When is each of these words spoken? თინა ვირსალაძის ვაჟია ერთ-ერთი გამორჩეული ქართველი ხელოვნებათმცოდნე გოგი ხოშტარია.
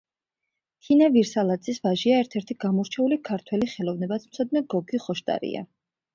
თინა 0.85 1.09
ვირსალაძის 1.17 1.79
ვაჟია 1.83 2.21
ერთ-ერთი 2.21 2.57
გამორჩეული 2.65 3.19
ქართველი 3.31 3.71
ხელოვნებათმცოდნე 3.75 4.67
გოგი 4.75 5.05
ხოშტარია. 5.07 5.65